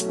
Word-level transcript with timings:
So, 0.00 0.06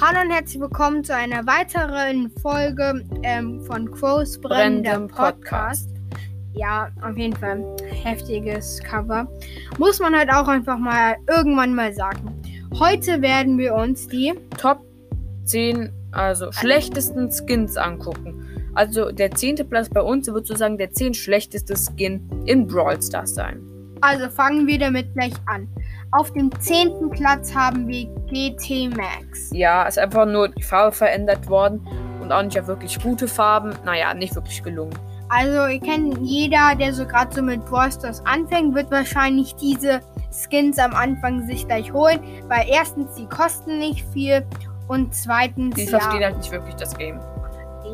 hallo 0.00 0.22
und 0.22 0.32
herzlich 0.32 0.60
willkommen 0.60 1.04
zu 1.04 1.14
einer 1.14 1.46
weiteren 1.46 2.28
Folge 2.42 3.04
ähm, 3.22 3.64
von 3.66 3.88
Crows 3.92 4.40
brennendem 4.40 5.06
Podcast. 5.06 5.88
Ja, 6.54 6.90
auf 7.02 7.16
jeden 7.16 7.36
Fall 7.36 7.64
heftiges 8.02 8.80
Cover. 8.82 9.28
Muss 9.78 10.00
man 10.00 10.16
halt 10.16 10.32
auch 10.32 10.48
einfach 10.48 10.78
mal 10.78 11.14
irgendwann 11.28 11.76
mal 11.76 11.94
sagen. 11.94 12.39
Heute 12.78 13.20
werden 13.20 13.58
wir 13.58 13.74
uns 13.74 14.06
die 14.06 14.32
Top 14.56 14.80
10, 15.44 15.92
also 16.12 16.52
schlechtesten 16.52 17.30
Skins 17.30 17.76
angucken. 17.76 18.46
Also 18.74 19.10
der 19.10 19.32
zehnte 19.32 19.64
Platz 19.64 19.88
bei 19.88 20.00
uns 20.00 20.28
wird 20.28 20.46
sozusagen 20.46 20.78
der 20.78 20.92
10 20.92 21.14
schlechteste 21.14 21.74
Skin 21.76 22.28
in 22.46 22.66
Brawl 22.66 23.02
Stars 23.02 23.34
sein. 23.34 23.60
Also 24.00 24.30
fangen 24.30 24.66
wir 24.66 24.78
damit 24.78 25.12
gleich 25.14 25.34
an. 25.46 25.68
Auf 26.12 26.32
dem 26.32 26.50
zehnten 26.60 27.10
Platz 27.10 27.54
haben 27.54 27.86
wir 27.88 28.06
GT 28.28 28.96
Max. 28.96 29.50
Ja, 29.52 29.82
ist 29.82 29.98
einfach 29.98 30.24
nur 30.24 30.48
die 30.48 30.62
Farbe 30.62 30.92
verändert 30.92 31.48
worden 31.48 31.86
und 32.22 32.32
auch 32.32 32.42
nicht 32.42 32.58
auf 32.58 32.68
wirklich 32.68 32.98
gute 33.00 33.28
Farben. 33.28 33.74
Naja, 33.84 34.14
nicht 34.14 34.34
wirklich 34.34 34.62
gelungen. 34.62 34.96
Also, 35.28 35.66
ihr 35.66 35.80
kennt 35.80 36.18
jeder, 36.22 36.74
der 36.76 36.92
so 36.94 37.06
gerade 37.06 37.34
so 37.34 37.42
mit 37.42 37.64
Brawl 37.66 37.92
Stars 37.92 38.24
anfängt, 38.24 38.74
wird 38.74 38.90
wahrscheinlich 38.90 39.54
diese 39.56 40.00
Skins 40.30 40.78
am 40.78 40.94
Anfang 40.94 41.46
sich 41.46 41.66
gleich 41.66 41.92
holen, 41.92 42.20
weil 42.48 42.66
erstens, 42.68 43.14
die 43.14 43.26
kosten 43.26 43.78
nicht 43.78 44.06
viel 44.12 44.46
und 44.88 45.14
zweitens. 45.14 45.74
Die 45.74 45.84
ja, 45.84 45.98
verstehen 45.98 46.24
halt 46.24 46.36
nicht 46.38 46.50
wirklich 46.50 46.74
das 46.76 46.96
Game. 46.96 47.20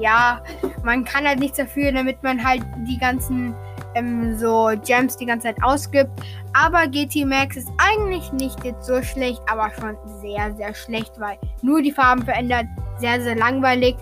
ja, 0.00 0.42
man 0.82 1.04
kann 1.04 1.26
halt 1.26 1.38
nichts 1.38 1.58
dafür, 1.58 1.92
damit 1.92 2.22
man 2.22 2.42
halt 2.42 2.62
die 2.86 2.98
ganzen 2.98 3.54
ähm, 3.96 4.38
so 4.38 4.70
Gems 4.84 5.16
die 5.16 5.26
ganze 5.26 5.48
Zeit 5.48 5.56
ausgibt. 5.62 6.10
Aber 6.52 6.86
GT 6.86 7.24
Max 7.26 7.56
ist 7.56 7.68
eigentlich 7.78 8.30
nicht 8.32 8.62
jetzt 8.64 8.86
so 8.86 9.02
schlecht, 9.02 9.40
aber 9.50 9.70
schon 9.70 9.96
sehr, 10.20 10.54
sehr 10.54 10.74
schlecht, 10.74 11.18
weil 11.18 11.38
nur 11.62 11.82
die 11.82 11.92
Farben 11.92 12.22
verändert. 12.22 12.66
Sehr, 12.98 13.20
sehr 13.20 13.36
langweilig. 13.36 13.96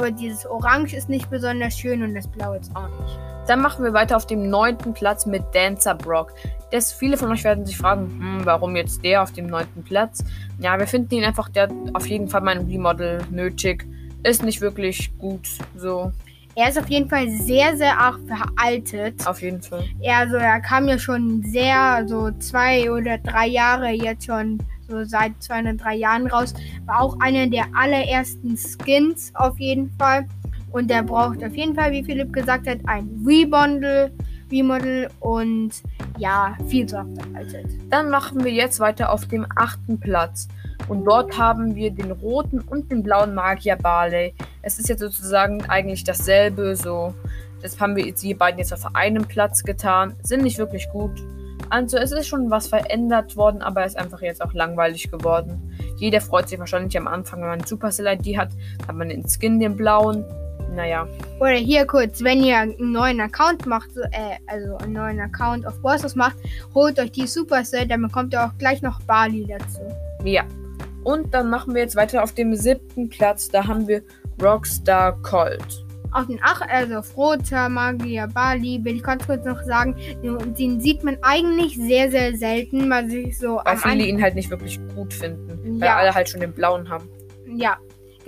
Und 0.00 0.20
dieses 0.20 0.46
Orange 0.46 0.94
ist 0.94 1.08
nicht 1.08 1.30
besonders 1.30 1.76
schön 1.78 2.02
und 2.02 2.14
das 2.14 2.28
Blau 2.28 2.54
jetzt 2.54 2.74
auch 2.74 2.88
nicht. 2.88 3.18
Dann 3.46 3.62
machen 3.62 3.82
wir 3.82 3.94
weiter 3.94 4.16
auf 4.16 4.26
dem 4.26 4.50
neunten 4.50 4.92
Platz 4.92 5.24
mit 5.24 5.42
Dancer 5.54 5.94
Brock. 5.94 6.34
Das, 6.70 6.92
viele 6.92 7.16
von 7.16 7.30
euch 7.30 7.44
werden 7.44 7.64
sich 7.64 7.78
fragen, 7.78 8.08
hm, 8.18 8.40
warum 8.44 8.76
jetzt 8.76 9.02
der 9.02 9.22
auf 9.22 9.32
dem 9.32 9.46
neunten 9.46 9.82
Platz? 9.82 10.22
Ja, 10.58 10.78
wir 10.78 10.86
finden 10.86 11.14
ihn 11.14 11.24
einfach, 11.24 11.48
der 11.48 11.64
hat 11.64 11.72
auf 11.94 12.06
jeden 12.06 12.28
Fall 12.28 12.42
mein 12.42 12.66
Remodel 12.66 13.22
nötig. 13.30 13.86
Ist 14.22 14.42
nicht 14.42 14.60
wirklich 14.60 15.16
gut 15.18 15.48
so. 15.76 16.12
Er 16.54 16.68
ist 16.68 16.78
auf 16.78 16.88
jeden 16.88 17.08
Fall 17.08 17.28
sehr, 17.30 17.76
sehr 17.76 17.96
arg 17.96 18.18
veraltet. 18.26 19.26
Auf 19.26 19.40
jeden 19.40 19.62
Fall. 19.62 19.84
Er, 20.00 20.18
also, 20.18 20.36
er 20.36 20.60
kam 20.60 20.88
ja 20.88 20.98
schon 20.98 21.42
sehr, 21.44 22.04
so 22.06 22.30
zwei 22.40 22.90
oder 22.90 23.16
drei 23.18 23.46
Jahre 23.46 23.90
jetzt 23.90 24.26
schon, 24.26 24.58
so 24.88 25.04
seit 25.04 25.40
zwei 25.40 25.60
oder 25.60 25.74
drei 25.74 25.94
Jahren 25.94 26.26
raus. 26.26 26.52
War 26.84 27.00
auch 27.00 27.16
einer 27.20 27.46
der 27.46 27.66
allerersten 27.74 28.56
Skins 28.56 29.30
auf 29.34 29.58
jeden 29.60 29.90
Fall. 29.98 30.26
Und 30.72 30.90
der 30.90 31.04
braucht 31.04 31.42
auf 31.44 31.54
jeden 31.54 31.74
Fall, 31.74 31.92
wie 31.92 32.02
Philipp 32.02 32.32
gesagt 32.32 32.66
hat, 32.66 32.78
ein 32.86 33.08
Rebundle, 33.24 34.10
Remodel 34.50 35.08
und 35.20 35.70
ja, 36.18 36.56
viel 36.68 36.86
zu 36.86 36.98
arg 36.98 37.08
veraltet. 37.14 37.66
Dann 37.90 38.10
machen 38.10 38.44
wir 38.44 38.52
jetzt 38.52 38.80
weiter 38.80 39.12
auf 39.12 39.26
dem 39.26 39.46
achten 39.56 39.98
Platz. 39.98 40.48
Und 40.88 41.04
dort 41.04 41.38
haben 41.38 41.74
wir 41.74 41.90
den 41.90 42.12
roten 42.12 42.60
und 42.60 42.90
den 42.90 43.02
blauen 43.02 43.34
Magier 43.34 43.76
Barley. 43.76 44.34
Es 44.62 44.78
ist 44.78 44.88
jetzt 44.88 45.00
sozusagen 45.00 45.64
eigentlich 45.68 46.04
dasselbe. 46.04 46.76
So, 46.76 47.14
das 47.62 47.80
haben 47.80 47.96
wir 47.96 48.06
jetzt 48.06 48.22
die 48.22 48.34
beiden 48.34 48.58
jetzt 48.58 48.72
auf 48.72 48.94
einem 48.94 49.24
Platz 49.24 49.62
getan. 49.62 50.14
Sind 50.22 50.42
nicht 50.42 50.58
wirklich 50.58 50.88
gut. 50.90 51.22
Also 51.70 51.98
es 51.98 52.12
ist 52.12 52.26
schon 52.26 52.50
was 52.50 52.68
verändert 52.68 53.36
worden, 53.36 53.60
aber 53.60 53.84
es 53.84 53.92
ist 53.92 53.98
einfach 53.98 54.22
jetzt 54.22 54.42
auch 54.42 54.54
langweilig 54.54 55.10
geworden. 55.10 55.74
Jeder 55.98 56.20
freut 56.20 56.48
sich 56.48 56.58
wahrscheinlich 56.58 56.96
am 56.96 57.06
Anfang, 57.06 57.42
wenn 57.42 57.48
man 57.48 57.64
Supercell-ID 57.64 58.38
hat, 58.38 58.50
hat 58.86 58.96
man 58.96 59.10
den 59.10 59.28
Skin, 59.28 59.60
den 59.60 59.76
blauen. 59.76 60.24
Naja, 60.74 61.08
Oder 61.40 61.54
hier 61.54 61.86
kurz, 61.86 62.22
wenn 62.22 62.42
ihr 62.42 62.56
einen 62.58 62.92
neuen 62.92 63.20
Account 63.20 63.66
macht, 63.66 63.90
äh, 63.96 64.36
also 64.46 64.76
einen 64.76 64.92
neuen 64.92 65.18
Account 65.20 65.66
auf 65.66 65.80
Bosses 65.82 66.14
macht, 66.14 66.36
holt 66.74 66.98
euch 67.00 67.10
die 67.10 67.26
Supercell, 67.26 67.86
dann 67.88 68.02
bekommt 68.02 68.32
ihr 68.32 68.44
auch 68.44 68.56
gleich 68.58 68.80
noch 68.82 69.00
Bali 69.02 69.46
dazu. 69.48 69.80
ja. 70.24 70.44
Und 71.04 71.32
dann 71.32 71.48
machen 71.48 71.74
wir 71.74 71.80
jetzt 71.82 71.96
weiter 71.96 72.22
auf 72.22 72.32
dem 72.34 72.54
siebten 72.54 73.08
Platz. 73.08 73.48
Da 73.48 73.66
haben 73.66 73.88
wir 73.88 74.02
Rockstar 74.42 75.16
Colt. 75.22 75.84
Auf 76.12 76.26
den 76.26 76.38
Ach, 76.42 76.60
also 76.68 76.96
auf 76.96 77.16
Roter 77.16 77.68
Magier 77.70 78.26
Bali, 78.26 78.80
will 78.82 78.96
ich 78.96 79.02
ganz 79.02 79.24
kurz 79.26 79.44
noch 79.46 79.62
sagen, 79.62 79.94
den, 80.22 80.54
den 80.54 80.80
sieht 80.80 81.04
man 81.04 81.16
eigentlich 81.22 81.76
sehr, 81.76 82.10
sehr 82.10 82.36
selten, 82.36 82.90
weil 82.90 83.08
sich 83.08 83.38
so 83.38 83.60
Weil 83.64 83.76
viele 83.78 84.04
ihn 84.06 84.20
halt 84.20 84.34
nicht 84.34 84.50
wirklich 84.50 84.78
gut 84.94 85.14
finden. 85.14 85.80
Weil 85.80 85.88
Ja. 85.88 85.96
alle 85.96 86.14
halt 86.14 86.28
schon 86.28 86.40
den 86.40 86.52
blauen 86.52 86.88
haben. 86.90 87.08
Ja, 87.46 87.78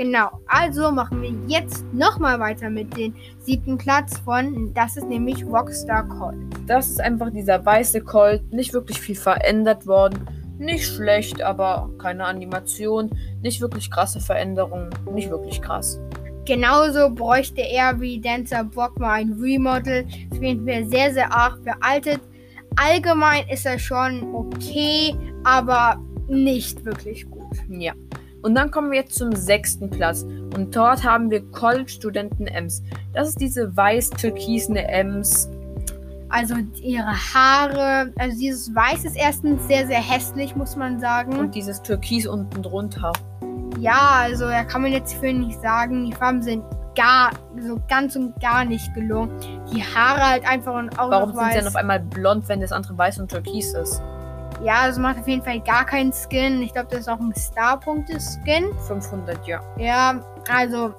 genau. 0.00 0.30
Also 0.46 0.90
machen 0.90 1.20
wir 1.20 1.34
jetzt 1.46 1.84
nochmal 1.92 2.40
weiter 2.40 2.70
mit 2.70 2.96
dem 2.96 3.14
siebten 3.40 3.76
Platz 3.76 4.18
von, 4.20 4.72
das 4.72 4.96
ist 4.96 5.06
nämlich 5.06 5.44
Rockstar 5.44 6.08
Colt. 6.08 6.38
Das 6.66 6.88
ist 6.88 7.02
einfach 7.02 7.30
dieser 7.30 7.64
weiße 7.64 8.00
Colt. 8.00 8.50
Nicht 8.50 8.72
wirklich 8.72 8.98
viel 8.98 9.14
verändert 9.14 9.86
worden. 9.86 10.26
Nicht 10.58 10.86
schlecht, 10.86 11.42
aber 11.42 11.90
keine 11.98 12.24
Animation. 12.24 13.10
Nicht 13.42 13.60
wirklich 13.60 13.90
krasse 13.90 14.20
Veränderungen. 14.20 14.88
Nicht 15.12 15.28
wirklich 15.28 15.60
krass. 15.60 16.00
Genauso 16.46 17.10
bräuchte 17.10 17.60
er 17.60 18.00
wie 18.00 18.18
Dancer 18.18 18.64
Brock 18.64 18.98
mal 18.98 19.20
ein 19.20 19.32
Remodel. 19.34 20.06
Das 20.30 20.38
finden 20.38 20.64
wir 20.64 20.88
sehr, 20.88 21.12
sehr 21.12 21.30
arg 21.30 21.58
veraltet. 21.62 22.20
Allgemein 22.76 23.46
ist 23.50 23.66
er 23.66 23.78
schon 23.78 24.34
okay, 24.34 25.14
aber 25.44 26.02
nicht 26.28 26.82
wirklich 26.86 27.28
gut. 27.30 27.58
Ja. 27.68 27.92
Und 28.42 28.54
dann 28.54 28.70
kommen 28.70 28.90
wir 28.90 29.00
jetzt 29.00 29.16
zum 29.16 29.34
sechsten 29.34 29.90
Platz. 29.90 30.22
Und 30.22 30.74
dort 30.74 31.04
haben 31.04 31.30
wir 31.30 31.42
Colt 31.50 31.90
Studenten 31.90 32.46
Ems. 32.46 32.82
Das 33.12 33.28
ist 33.28 33.40
diese 33.40 33.76
weiß-türkisene 33.76 34.88
Ems. 34.88 35.48
Also 36.30 36.54
ihre 36.80 37.12
Haare, 37.12 38.12
also 38.16 38.38
dieses 38.38 38.74
Weiß 38.74 39.04
ist 39.04 39.16
erstens 39.16 39.66
sehr, 39.66 39.86
sehr 39.86 40.00
hässlich, 40.00 40.54
muss 40.54 40.76
man 40.76 41.00
sagen. 41.00 41.36
Und 41.36 41.54
dieses 41.54 41.82
Türkis 41.82 42.26
unten 42.26 42.62
drunter. 42.62 43.12
ja, 43.78 44.20
also 44.22 44.46
da 44.46 44.62
kann 44.64 44.82
man 44.82 44.92
jetzt 44.92 45.14
für 45.14 45.32
nicht 45.32 45.60
sagen, 45.60 46.06
die 46.06 46.12
Farben 46.12 46.40
sind 46.40 46.62
gar, 46.94 47.30
so 47.60 47.80
ganz 47.88 48.14
und 48.14 48.38
gar 48.40 48.64
nicht 48.64 48.94
gelungen. 48.94 49.40
Die 49.72 49.82
Haare 49.82 50.28
halt 50.28 50.48
einfach 50.48 50.74
und 50.74 50.98
auch 50.98 51.10
Warum 51.10 51.30
sind 51.30 51.38
sie 51.38 51.44
weiß. 51.46 51.54
dann 51.56 51.66
auf 51.66 51.76
einmal 51.76 52.00
blond, 52.00 52.48
wenn 52.48 52.60
das 52.60 52.72
andere 52.72 52.96
weiß 52.96 53.18
und 53.18 53.30
türkis 53.30 53.74
ist? 53.74 54.00
Ja, 54.62 54.86
das 54.86 54.98
macht 54.98 55.18
auf 55.18 55.28
jeden 55.28 55.42
Fall 55.42 55.60
gar 55.60 55.86
keinen 55.86 56.12
Skin. 56.12 56.60
Ich 56.62 56.72
glaube, 56.72 56.88
das 56.90 57.00
ist 57.00 57.08
auch 57.08 57.18
ein 57.18 57.34
Star-Punkte-Skin. 57.34 58.74
500, 58.86 59.46
ja. 59.46 59.60
Ja, 59.78 60.20
also 60.52 60.92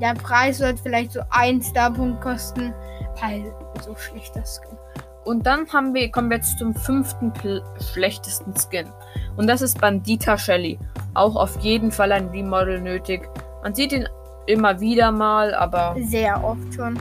der 0.00 0.14
Preis 0.14 0.60
wird 0.60 0.80
vielleicht 0.80 1.12
so 1.12 1.20
ein 1.30 1.60
Star-Punkt 1.60 2.20
kosten, 2.22 2.72
weil 3.20 3.52
so 3.84 3.94
schlechter 3.94 4.42
Skin. 4.44 4.76
Und 5.24 5.46
dann 5.46 5.66
haben 5.72 5.94
wir, 5.94 6.10
kommen 6.10 6.30
wir 6.30 6.38
jetzt 6.38 6.58
zum 6.58 6.74
fünften 6.74 7.32
Pl 7.32 7.62
schlechtesten 7.92 8.54
Skin. 8.56 8.86
Und 9.36 9.46
das 9.46 9.62
ist 9.62 9.80
Bandita 9.80 10.36
Shelly. 10.36 10.78
Auch 11.14 11.36
auf 11.36 11.58
jeden 11.60 11.90
Fall 11.90 12.12
ein 12.12 12.28
Remodel 12.28 12.80
nötig. 12.80 13.28
Man 13.62 13.74
sieht 13.74 13.92
ihn 13.92 14.08
immer 14.46 14.80
wieder 14.80 15.12
mal, 15.12 15.54
aber 15.54 15.94
Sehr 16.00 16.42
oft 16.42 16.74
schon. 16.74 16.98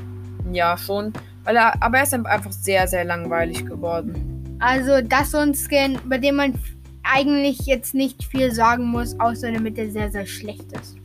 ja, 0.51 0.77
schon. 0.77 1.13
Weil 1.43 1.57
er, 1.57 1.81
aber 1.81 1.97
er 1.97 2.03
ist 2.03 2.13
einfach 2.13 2.51
sehr, 2.51 2.87
sehr 2.87 3.03
langweilig 3.03 3.65
geworden. 3.65 4.32
Also 4.65 5.01
das 5.01 5.23
ist 5.23 5.31
so 5.31 5.39
ein 5.39 5.53
Skin, 5.53 5.99
bei 6.05 6.17
dem 6.17 6.37
man 6.37 6.53
eigentlich 7.03 7.65
jetzt 7.65 7.93
nicht 7.93 8.23
viel 8.23 8.53
sagen 8.53 8.85
muss, 8.85 9.19
außer 9.19 9.51
damit 9.51 9.77
er 9.77 9.91
sehr, 9.91 10.09
sehr 10.09 10.25
schlecht 10.25 10.71
ist. 10.71 10.95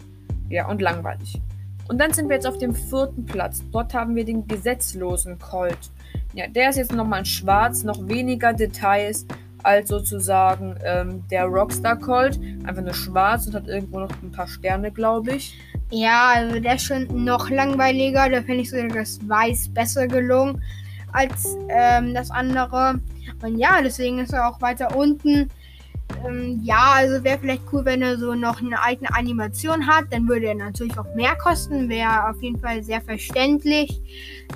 Ja, 0.49 0.69
und 0.69 0.81
langweilig. 0.81 1.41
Und 1.89 1.99
dann 1.99 2.13
sind 2.13 2.29
wir 2.29 2.37
jetzt 2.37 2.47
auf 2.47 2.59
dem 2.59 2.73
vierten 2.73 3.27
Platz. 3.27 3.65
Dort 3.73 3.95
haben 3.95 4.15
wir 4.15 4.25
den 4.25 4.47
gesetzlosen 4.47 5.41
Colt. 5.41 5.91
Ja, 6.35 6.47
der 6.47 6.71
ist 6.71 6.77
jetzt 6.77 6.93
nochmal 6.93 7.19
in 7.19 7.25
schwarz, 7.25 7.83
noch 7.83 8.07
weniger 8.07 8.53
Details 8.53 9.27
als 9.65 9.89
sozusagen 9.89 10.77
ähm, 10.85 11.25
der 11.29 11.47
Rockstar 11.47 11.97
Colt. 11.97 12.39
Einfach 12.63 12.83
nur 12.83 12.95
schwarz 12.95 13.49
und 13.49 13.55
hat 13.55 13.67
irgendwo 13.67 13.99
noch 13.99 14.23
ein 14.23 14.31
paar 14.31 14.47
Sterne, 14.47 14.93
glaube 14.93 15.33
ich. 15.33 15.59
Ja, 15.91 16.35
also 16.37 16.61
der 16.61 16.77
ist 16.77 16.85
schon 16.85 17.25
noch 17.25 17.51
langweiliger. 17.51 18.31
Da 18.31 18.41
finde 18.41 18.61
ich 18.61 18.71
sogar 18.71 18.87
das 18.87 19.19
Weiß 19.29 19.69
besser 19.75 20.07
gelungen 20.07 20.63
als 21.13 21.57
ähm, 21.69 22.15
das 22.15 22.31
andere. 22.31 23.01
Und 23.43 23.59
ja, 23.59 23.81
deswegen 23.83 24.19
ist 24.19 24.33
er 24.33 24.49
auch 24.49 24.61
weiter 24.61 24.97
unten. 24.97 25.51
Ähm, 26.27 26.61
ja, 26.63 26.95
also 26.97 27.23
wäre 27.23 27.39
vielleicht 27.39 27.63
cool, 27.73 27.85
wenn 27.85 28.03
er 28.03 28.19
so 28.19 28.35
noch 28.35 28.61
eine 28.61 28.81
eigene 28.83 29.15
Animation 29.15 29.87
hat. 29.87 30.07
Dann 30.11 30.27
würde 30.27 30.47
er 30.47 30.55
natürlich 30.55 30.99
auch 30.99 31.15
mehr 31.15 31.37
kosten. 31.37 31.89
Wäre 31.89 32.29
auf 32.29 32.43
jeden 32.43 32.59
Fall 32.59 32.83
sehr 32.83 33.01
verständlich. 33.01 34.01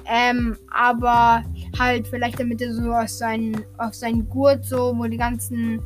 Ähm, 0.06 0.56
aber 0.70 1.44
halt 1.78 2.08
vielleicht 2.08 2.40
damit 2.40 2.62
er 2.62 2.72
so 2.72 2.93
aus 2.93 3.19
seinen, 3.19 3.64
auf 3.78 3.94
seinen 3.94 4.28
Gurt 4.28 4.64
so, 4.64 4.96
wo 4.96 5.04
die 5.04 5.19
ganzen 5.19 5.81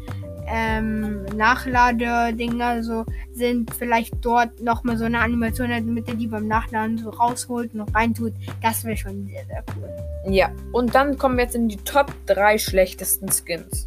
ähm, 0.47 1.25
Nachladedinger 1.37 2.83
so 2.83 3.05
sind, 3.33 3.75
vielleicht 3.75 4.15
dort 4.21 4.61
nochmal 4.61 4.97
so 4.97 5.05
eine 5.05 5.21
Animation, 5.21 5.71
damit 5.71 6.09
er 6.09 6.15
die 6.15 6.27
beim 6.27 6.47
Nachladen 6.47 6.99
so 6.99 7.11
rausholt 7.11 7.75
und 7.75 7.95
reintut. 7.95 8.33
Das 8.63 8.85
wäre 8.85 8.97
schon 8.97 9.27
sehr, 9.27 9.45
sehr 9.47 9.65
cool. 9.77 10.33
Ja, 10.33 10.51
und 10.73 10.95
dann 10.95 11.19
kommen 11.19 11.37
wir 11.37 11.45
jetzt 11.45 11.55
in 11.55 11.69
die 11.69 11.77
Top 11.79 12.13
3 12.27 12.59
schlechtesten 12.59 13.29
Skins. 13.31 13.87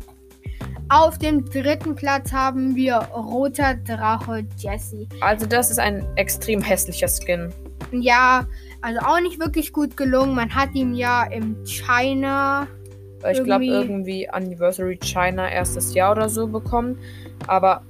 Auf 0.89 1.19
dem 1.19 1.45
dritten 1.45 1.95
Platz 1.95 2.31
haben 2.31 2.75
wir 2.75 2.95
Roter 2.95 3.75
Drache 3.75 4.43
Jesse. 4.57 5.07
Also 5.21 5.45
das 5.45 5.69
ist 5.69 5.79
ein 5.79 6.05
extrem 6.15 6.61
hässlicher 6.61 7.07
Skin. 7.07 7.53
Ja, 7.91 8.47
also 8.81 8.99
auch 9.01 9.19
nicht 9.19 9.39
wirklich 9.39 9.71
gut 9.71 9.97
gelungen. 9.97 10.33
Man 10.33 10.53
hat 10.53 10.73
ihn 10.73 10.95
ja 10.95 11.23
im 11.25 11.63
China 11.65 12.67
Ich 13.31 13.43
glaube 13.43 13.65
Irgendwie- 13.65 14.29
Anniversary 14.29 14.97
China 14.97 15.49
erstes 15.49 15.93
Jahr 15.93 16.11
oder 16.13 16.29
so 16.29 16.47
bekommen. 16.47 16.97
Aber 17.47 17.81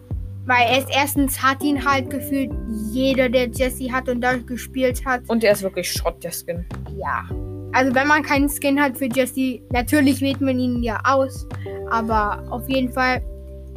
Weil 0.45 0.65
es 0.79 0.85
erstens 0.91 1.41
hat 1.43 1.63
ihn 1.63 1.83
halt 1.85 2.09
gefühlt 2.09 2.51
jeder, 2.91 3.29
der 3.29 3.49
Jesse 3.49 3.91
hat 3.91 4.09
und 4.09 4.21
da 4.21 4.35
gespielt 4.37 5.05
hat. 5.05 5.21
und 5.27 5.43
der 5.43 5.51
ist 5.51 5.61
wirklich 5.63 5.91
Schrott, 5.91 6.23
der 6.23 6.31
Skin. 6.31 6.65
Ja. 6.97 7.23
Also 7.71 7.93
wenn 7.93 8.07
man 8.07 8.23
keinen 8.23 8.49
Skin 8.49 8.81
hat 8.81 8.97
für 8.97 9.05
Jesse, 9.05 9.61
natürlich 9.71 10.21
wählt 10.21 10.41
man 10.41 10.57
ihn 10.59 10.81
ja 10.81 10.99
aus. 11.03 11.47
Aber 11.91 12.43
auf 12.49 12.67
jeden 12.67 12.91
Fall 12.91 13.21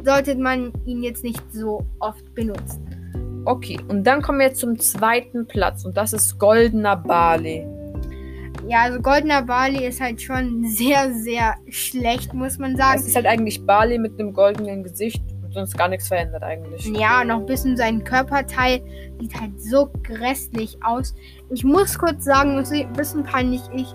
sollte 0.03 0.35
man 0.35 0.73
ihn 0.85 1.03
jetzt 1.03 1.23
nicht 1.23 1.41
so 1.51 1.85
oft 1.99 2.33
benutzen. 2.33 3.41
Okay, 3.45 3.77
und 3.89 4.05
dann 4.05 4.21
kommen 4.21 4.39
wir 4.39 4.53
zum 4.53 4.79
zweiten 4.79 5.45
Platz 5.45 5.85
und 5.85 5.95
das 5.97 6.13
ist 6.13 6.39
Goldener 6.39 6.95
Barley. 6.95 7.67
Ja, 8.67 8.83
also 8.83 8.99
Goldener 8.99 9.41
Bali 9.41 9.85
ist 9.85 9.99
halt 9.99 10.21
schon 10.21 10.65
sehr, 10.65 11.13
sehr 11.13 11.55
schlecht, 11.69 12.33
muss 12.33 12.57
man 12.57 12.73
Es 12.73 12.77
sagen. 12.77 12.99
ist 12.99 13.15
halt 13.15 13.25
eigentlich 13.25 13.65
Barley 13.65 13.97
mit 13.97 14.19
einem 14.19 14.33
goldenen 14.33 14.83
Gesicht 14.83 15.21
und 15.43 15.53
sonst 15.53 15.77
gar 15.77 15.89
nichts 15.89 16.07
verändert 16.07 16.43
eigentlich. 16.43 16.85
Ja, 16.97 17.23
noch 17.23 17.39
ein 17.41 17.45
bisschen 17.45 17.75
sein 17.75 18.03
Körperteil 18.03 18.81
sieht 19.19 19.39
halt 19.39 19.61
so 19.61 19.89
grässlich 20.03 20.77
aus. 20.83 21.13
Ich 21.53 21.63
muss 21.63 21.97
kurz 21.99 22.23
sagen, 22.23 22.57
was 22.57 22.71
ein 22.71 22.91
bisschen 22.93 23.23
peinlich 23.23 23.61
ich 23.73 23.87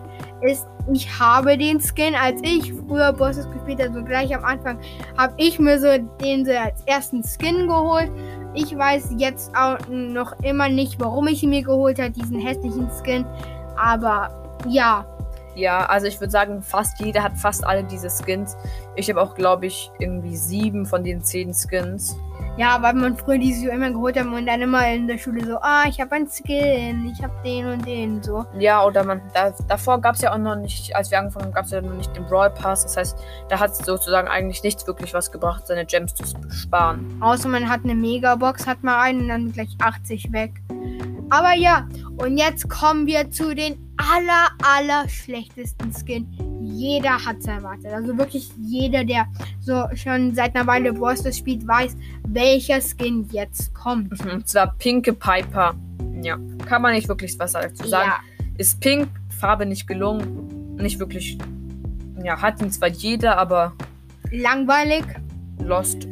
ist, 0.42 0.66
ich 0.92 1.18
habe 1.18 1.56
den 1.58 1.80
Skin, 1.80 2.14
als 2.14 2.40
ich 2.42 2.72
früher 2.72 3.12
Bosses 3.12 3.50
gespielt 3.50 3.82
habe, 3.82 3.92
so 3.92 4.04
gleich 4.04 4.34
am 4.34 4.44
Anfang, 4.44 4.78
habe 5.16 5.34
ich 5.36 5.58
mir 5.58 5.78
so 5.78 5.88
den 6.22 6.44
so 6.46 6.52
als 6.52 6.82
ersten 6.86 7.22
Skin 7.22 7.66
geholt. 7.66 8.10
Ich 8.54 8.76
weiß 8.76 9.14
jetzt 9.18 9.54
auch 9.54 9.78
noch 9.88 10.38
immer 10.42 10.68
nicht, 10.68 11.00
warum 11.00 11.26
ich 11.26 11.42
ihn 11.42 11.50
mir 11.50 11.62
geholt 11.62 11.98
habe, 11.98 12.10
diesen 12.10 12.38
hässlichen 12.38 12.88
Skin. 13.02 13.26
Aber 13.76 14.47
ja, 14.66 15.06
Ja, 15.54 15.86
also 15.86 16.06
ich 16.06 16.20
würde 16.20 16.30
sagen, 16.30 16.62
fast 16.62 17.00
jeder 17.00 17.22
hat 17.22 17.36
fast 17.36 17.66
alle 17.66 17.82
diese 17.82 18.08
Skins. 18.10 18.56
Ich 18.94 19.10
habe 19.10 19.20
auch, 19.20 19.34
glaube 19.34 19.66
ich, 19.66 19.90
irgendwie 19.98 20.36
sieben 20.36 20.86
von 20.86 21.02
den 21.02 21.22
zehn 21.24 21.52
Skins. 21.52 22.16
Ja, 22.56 22.82
weil 22.82 22.94
man 22.94 23.16
früher 23.16 23.38
die 23.38 23.54
so 23.54 23.68
immer 23.68 23.90
geholt 23.90 24.18
hat 24.18 24.26
und 24.26 24.46
dann 24.46 24.60
immer 24.60 24.92
in 24.92 25.06
der 25.06 25.16
Schule 25.16 25.44
so, 25.44 25.58
ah, 25.60 25.84
ich 25.88 26.00
habe 26.00 26.16
einen 26.16 26.28
Skin, 26.28 27.08
ich 27.12 27.22
habe 27.22 27.32
den 27.44 27.66
und 27.66 27.86
den 27.86 28.20
so. 28.20 28.46
Ja, 28.58 28.84
oder 28.84 29.04
man, 29.04 29.20
da, 29.32 29.52
davor 29.68 30.00
gab 30.00 30.16
es 30.16 30.22
ja 30.22 30.32
auch 30.32 30.38
noch 30.38 30.56
nicht, 30.56 30.94
als 30.96 31.10
wir 31.12 31.20
angefangen 31.20 31.46
haben, 31.46 31.54
gab 31.54 31.66
es 31.66 31.70
ja 31.70 31.80
noch 31.80 31.94
nicht 31.94 32.16
den 32.16 32.26
Brawl 32.26 32.50
Pass. 32.50 32.82
Das 32.82 32.96
heißt, 32.96 33.18
da 33.48 33.60
hat 33.60 33.70
es 33.70 33.78
sozusagen 33.78 34.26
eigentlich 34.26 34.64
nichts 34.64 34.84
wirklich 34.88 35.14
was 35.14 35.30
gebracht, 35.30 35.68
seine 35.68 35.86
Gems 35.86 36.14
zu 36.16 36.24
sparen. 36.50 37.16
Außer 37.20 37.48
man 37.48 37.68
hat 37.68 37.80
eine 37.84 37.94
Megabox, 37.94 38.66
hat 38.66 38.82
mal 38.82 39.00
einen 39.00 39.22
und 39.22 39.28
dann 39.28 39.52
gleich 39.52 39.76
80 39.80 40.32
weg. 40.32 40.52
Aber 41.30 41.54
ja, 41.54 41.86
und 42.16 42.38
jetzt 42.38 42.68
kommen 42.68 43.06
wir 43.06 43.30
zu 43.30 43.54
den 43.54 43.76
aller, 43.96 44.48
aller 44.64 45.08
schlechtesten 45.08 45.92
Skin. 45.92 46.26
Jeder 46.62 47.24
hat 47.24 47.38
es 47.38 47.46
erwartet. 47.46 47.92
Also 47.92 48.16
wirklich 48.16 48.50
jeder, 48.62 49.04
der 49.04 49.26
so 49.60 49.84
schon 49.94 50.34
seit 50.34 50.54
einer 50.54 50.66
Weile 50.66 50.94
Stars 50.94 51.36
spielt, 51.38 51.66
weiß, 51.66 51.96
welcher 52.28 52.80
Skin 52.80 53.26
jetzt 53.30 53.74
kommt. 53.74 54.24
Mhm, 54.24 54.30
Und 54.32 54.48
zwar 54.48 54.74
Pinke 54.74 55.12
Piper. 55.12 55.74
Ja, 56.22 56.38
kann 56.66 56.82
man 56.82 56.94
nicht 56.94 57.08
wirklich 57.08 57.38
was 57.38 57.52
dazu 57.52 57.86
sagen. 57.86 58.10
Ja, 58.10 58.18
Ist 58.56 58.80
pink, 58.80 59.08
Farbe 59.38 59.66
nicht 59.66 59.86
gelungen. 59.86 60.76
Nicht 60.76 60.98
wirklich. 60.98 61.38
Ja, 62.22 62.40
hat 62.40 62.60
ihn 62.60 62.70
zwar 62.70 62.88
jeder, 62.88 63.38
aber 63.38 63.72
langweilig. 64.30 65.04
lost. 65.62 66.08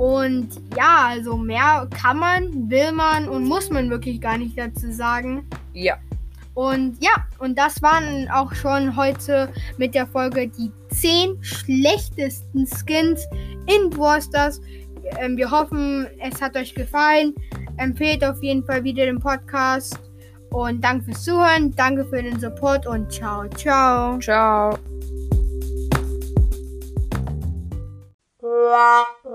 Und 0.00 0.48
ja, 0.78 1.08
also 1.08 1.36
mehr 1.36 1.86
kann 1.90 2.18
man, 2.18 2.70
will 2.70 2.90
man 2.90 3.28
und 3.28 3.44
muss 3.44 3.68
man 3.68 3.90
wirklich 3.90 4.18
gar 4.18 4.38
nicht 4.38 4.56
dazu 4.56 4.90
sagen. 4.90 5.46
Ja. 5.74 5.98
Und 6.54 6.96
ja, 7.04 7.10
und 7.38 7.58
das 7.58 7.82
waren 7.82 8.26
auch 8.30 8.54
schon 8.54 8.96
heute 8.96 9.52
mit 9.76 9.94
der 9.94 10.06
Folge 10.06 10.48
die 10.48 10.72
10 10.88 11.44
schlechtesten 11.44 12.66
Skins 12.66 13.26
in 13.66 13.90
Brawl 13.90 14.22
Stars. 14.22 14.62
Ähm, 15.18 15.36
wir 15.36 15.50
hoffen, 15.50 16.06
es 16.18 16.40
hat 16.40 16.56
euch 16.56 16.74
gefallen. 16.74 17.34
Empfehlt 17.76 18.24
auf 18.24 18.42
jeden 18.42 18.64
Fall 18.64 18.82
wieder 18.82 19.04
den 19.04 19.20
Podcast. 19.20 20.00
Und 20.48 20.82
danke 20.82 21.04
fürs 21.04 21.24
Zuhören, 21.24 21.76
danke 21.76 22.06
für 22.06 22.22
den 22.22 22.40
Support 22.40 22.86
und 22.86 23.12
ciao, 23.12 23.46
ciao. 23.50 24.18
Ciao. 24.18 24.78